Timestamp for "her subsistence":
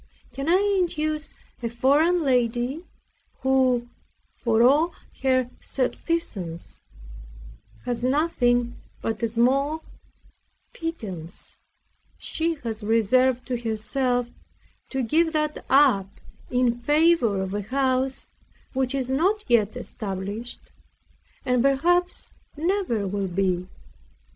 5.21-6.79